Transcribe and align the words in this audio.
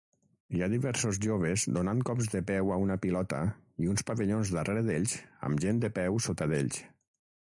Hi 0.55 0.61
ha 0.63 0.67
diversos 0.73 1.17
joves 1.25 1.65
donant 1.75 1.99
cops 2.09 2.31
de 2.35 2.41
peu 2.51 2.71
a 2.75 2.77
una 2.85 2.97
pilota 3.03 3.41
i 3.85 3.91
uns 3.91 4.05
pavellons 4.07 4.53
darrere 4.55 4.83
d'ells 4.89 5.13
amb 5.49 5.63
gent 5.67 5.83
de 5.85 5.93
peu 5.99 6.19
sota 6.29 6.49
d'ells 6.53 6.81